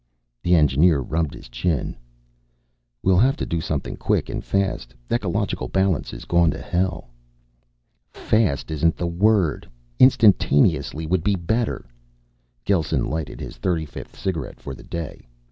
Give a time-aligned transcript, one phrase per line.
[0.41, 1.95] The engineer rubbed his chin.
[3.03, 4.95] "We'll have to do something quick and fast.
[5.11, 7.11] Ecological balance is gone to hell."
[8.09, 9.69] "Fast isn't the word.
[9.99, 11.85] Instantaneously would be better."
[12.65, 15.27] Gelsen lighted his thirty fifth cigarette for the day.